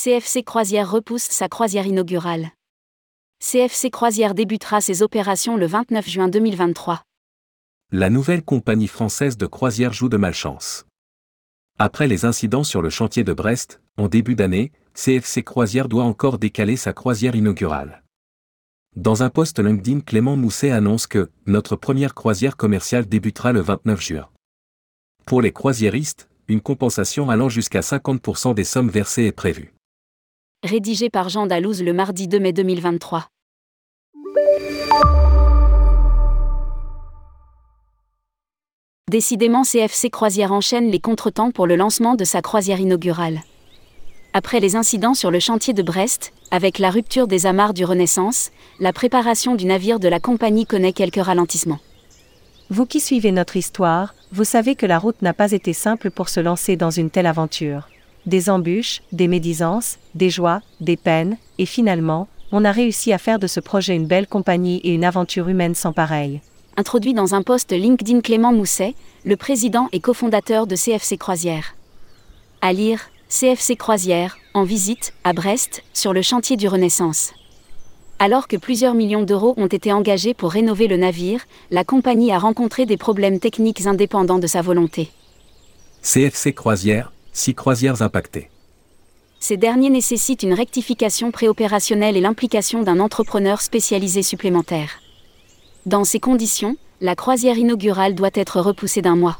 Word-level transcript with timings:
CFC 0.00 0.44
Croisière 0.44 0.88
repousse 0.88 1.24
sa 1.24 1.48
croisière 1.48 1.84
inaugurale. 1.84 2.52
CFC 3.40 3.90
Croisière 3.90 4.32
débutera 4.32 4.80
ses 4.80 5.02
opérations 5.02 5.56
le 5.56 5.66
29 5.66 6.08
juin 6.08 6.28
2023. 6.28 7.02
La 7.90 8.08
nouvelle 8.08 8.44
compagnie 8.44 8.86
française 8.86 9.36
de 9.36 9.46
croisière 9.46 9.92
joue 9.92 10.08
de 10.08 10.16
malchance. 10.16 10.86
Après 11.80 12.06
les 12.06 12.24
incidents 12.24 12.62
sur 12.62 12.80
le 12.80 12.90
chantier 12.90 13.24
de 13.24 13.32
Brest, 13.32 13.80
en 13.96 14.06
début 14.06 14.36
d'année, 14.36 14.70
CFC 14.94 15.42
Croisière 15.42 15.88
doit 15.88 16.04
encore 16.04 16.38
décaler 16.38 16.76
sa 16.76 16.92
croisière 16.92 17.34
inaugurale. 17.34 18.04
Dans 18.94 19.24
un 19.24 19.30
post 19.30 19.58
LinkedIn, 19.58 20.02
Clément 20.02 20.36
Mousset 20.36 20.70
annonce 20.70 21.08
que 21.08 21.28
notre 21.46 21.74
première 21.74 22.14
croisière 22.14 22.56
commerciale 22.56 23.08
débutera 23.08 23.50
le 23.50 23.62
29 23.62 24.00
juin. 24.00 24.28
Pour 25.26 25.42
les 25.42 25.50
croisiéristes, 25.50 26.28
une 26.46 26.60
compensation 26.60 27.30
allant 27.30 27.48
jusqu'à 27.48 27.80
50% 27.80 28.54
des 28.54 28.62
sommes 28.62 28.90
versées 28.90 29.24
est 29.24 29.32
prévue 29.32 29.74
rédigé 30.64 31.08
par 31.08 31.28
Jean 31.28 31.46
Dalouse 31.46 31.82
le 31.82 31.92
mardi 31.92 32.26
2 32.26 32.40
mai 32.40 32.52
2023. 32.52 33.28
Décidément 39.08 39.62
CFC 39.62 40.10
Croisière 40.10 40.52
enchaîne 40.52 40.90
les 40.90 40.98
contretemps 40.98 41.52
pour 41.52 41.66
le 41.66 41.76
lancement 41.76 42.16
de 42.16 42.24
sa 42.24 42.42
croisière 42.42 42.80
inaugurale. 42.80 43.40
Après 44.34 44.58
les 44.58 44.74
incidents 44.74 45.14
sur 45.14 45.30
le 45.30 45.38
chantier 45.38 45.74
de 45.74 45.82
Brest, 45.82 46.32
avec 46.50 46.78
la 46.78 46.90
rupture 46.90 47.28
des 47.28 47.46
amarres 47.46 47.72
du 47.72 47.84
Renaissance, 47.84 48.50
la 48.80 48.92
préparation 48.92 49.54
du 49.54 49.64
navire 49.64 50.00
de 50.00 50.08
la 50.08 50.18
compagnie 50.18 50.66
connaît 50.66 50.92
quelques 50.92 51.22
ralentissements. 51.22 51.80
Vous 52.68 52.84
qui 52.84 52.98
suivez 52.98 53.30
notre 53.30 53.56
histoire, 53.56 54.14
vous 54.32 54.44
savez 54.44 54.74
que 54.74 54.86
la 54.86 54.98
route 54.98 55.22
n'a 55.22 55.32
pas 55.32 55.52
été 55.52 55.72
simple 55.72 56.10
pour 56.10 56.28
se 56.28 56.40
lancer 56.40 56.76
dans 56.76 56.90
une 56.90 57.10
telle 57.10 57.26
aventure 57.26 57.88
des 58.26 58.50
embûches, 58.50 59.02
des 59.12 59.28
médisances, 59.28 59.98
des 60.14 60.30
joies, 60.30 60.60
des 60.80 60.96
peines, 60.96 61.36
et 61.58 61.66
finalement, 61.66 62.28
on 62.52 62.64
a 62.64 62.72
réussi 62.72 63.12
à 63.12 63.18
faire 63.18 63.38
de 63.38 63.46
ce 63.46 63.60
projet 63.60 63.94
une 63.94 64.06
belle 64.06 64.26
compagnie 64.26 64.78
et 64.78 64.94
une 64.94 65.04
aventure 65.04 65.48
humaine 65.48 65.74
sans 65.74 65.92
pareil. 65.92 66.40
Introduit 66.76 67.14
dans 67.14 67.34
un 67.34 67.42
post 67.42 67.72
LinkedIn 67.72 68.20
Clément 68.20 68.52
Mousset, 68.52 68.94
le 69.24 69.36
président 69.36 69.88
et 69.92 70.00
cofondateur 70.00 70.66
de 70.66 70.76
CFC 70.76 71.18
Croisière. 71.18 71.74
À 72.60 72.72
lire, 72.72 73.10
CFC 73.28 73.76
Croisière, 73.76 74.38
en 74.54 74.64
visite, 74.64 75.12
à 75.24 75.32
Brest, 75.32 75.82
sur 75.92 76.12
le 76.12 76.22
chantier 76.22 76.56
du 76.56 76.68
Renaissance. 76.68 77.32
Alors 78.18 78.48
que 78.48 78.56
plusieurs 78.56 78.94
millions 78.94 79.22
d'euros 79.22 79.54
ont 79.58 79.66
été 79.66 79.92
engagés 79.92 80.34
pour 80.34 80.50
rénover 80.50 80.88
le 80.88 80.96
navire, 80.96 81.42
la 81.70 81.84
compagnie 81.84 82.32
a 82.32 82.38
rencontré 82.38 82.86
des 82.86 82.96
problèmes 82.96 83.38
techniques 83.38 83.86
indépendants 83.86 84.38
de 84.38 84.46
sa 84.46 84.62
volonté. 84.62 85.10
CFC 86.02 86.52
Croisière, 86.52 87.12
six 87.38 87.54
croisières 87.54 88.02
impactées. 88.02 88.50
Ces 89.40 89.56
derniers 89.56 89.90
nécessitent 89.90 90.42
une 90.42 90.54
rectification 90.54 91.30
préopérationnelle 91.30 92.16
et 92.16 92.20
l'implication 92.20 92.82
d'un 92.82 92.98
entrepreneur 92.98 93.60
spécialisé 93.60 94.22
supplémentaire. 94.22 95.00
Dans 95.86 96.04
ces 96.04 96.18
conditions, 96.18 96.76
la 97.00 97.14
croisière 97.14 97.56
inaugurale 97.56 98.16
doit 98.16 98.34
être 98.34 98.60
repoussée 98.60 99.02
d'un 99.02 99.14
mois. 99.14 99.38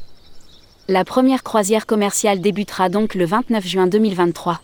La 0.87 1.03
première 1.03 1.43
croisière 1.43 1.85
commerciale 1.85 2.39
débutera 2.39 2.87
donc 2.87 3.13
le 3.15 3.25
29 3.25 3.67
juin 3.67 3.87
2023. 3.87 4.61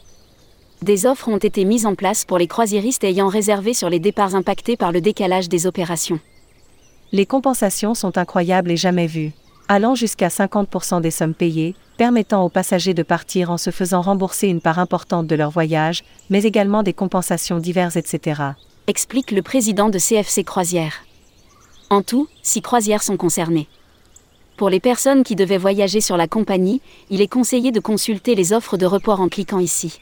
Des 0.82 1.06
offres 1.06 1.28
ont 1.28 1.38
été 1.38 1.66
mises 1.66 1.86
en 1.86 1.96
place 1.96 2.24
pour 2.26 2.38
les 2.38 2.48
croisiéristes 2.48 3.04
ayant 3.04 3.28
réservé 3.28 3.74
sur 3.74 3.90
les 3.90 4.00
départs 4.00 4.36
impactés 4.36 4.78
par 4.78 4.92
le 4.94 5.02
décalage 5.02 5.50
des 5.50 5.68
opérations. 5.68 6.20
Les 7.12 7.26
compensations 7.26 7.94
sont 7.94 8.18
incroyables 8.18 8.72
et 8.72 8.78
jamais 8.78 9.08
vues 9.08 9.34
allant 9.68 9.96
jusqu'à 9.96 10.28
50% 10.28 11.02
des 11.02 11.12
sommes 11.12 11.34
payées, 11.34 11.76
permettant 11.98 12.44
aux 12.44 12.50
passagers 12.50 12.94
de 12.94 13.04
partir 13.04 13.52
en 13.52 13.58
se 13.58 13.72
faisant 13.72 14.02
rembourser 14.02 14.48
une 14.48 14.62
part 14.62 14.80
importante 14.80 15.28
de 15.28 15.36
leur 15.36 15.50
voyage, 15.50 16.04
mais 16.30 16.44
également 16.44 16.84
des 16.84 16.94
compensations 16.94 17.60
diverses, 17.60 17.96
etc. 17.96 18.42
Explique 18.88 19.32
le 19.32 19.42
président 19.42 19.90
de 19.90 20.00
CFC 20.00 20.44
Croisière. 20.44 21.06
En 21.90 22.02
tout, 22.02 22.28
six 22.42 22.62
croisières 22.62 23.04
sont 23.04 23.18
concernées. 23.18 23.68
Pour 24.58 24.70
les 24.70 24.80
personnes 24.80 25.24
qui 25.24 25.36
devaient 25.36 25.58
voyager 25.58 26.02
sur 26.02 26.18
la 26.18 26.28
compagnie, 26.28 26.82
il 27.10 27.22
est 27.22 27.28
conseillé 27.28 27.72
de 27.72 27.80
consulter 27.80 28.36
les 28.36 28.54
offres 28.54 28.78
de 28.78 28.86
report 28.86 29.20
en 29.20 29.28
cliquant 29.28 29.60
ici. 29.60 30.00